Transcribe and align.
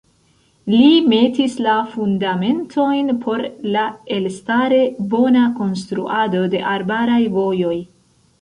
Li 0.75 0.85
metis 1.09 1.57
la 1.65 1.75
fundamentojn 1.91 3.13
por 3.25 3.45
la 3.77 3.85
elstare 4.17 4.83
bona 5.13 5.47
konstruado 5.61 6.45
de 6.57 6.65
arbaraj 6.75 7.25
vojoj. 7.37 7.79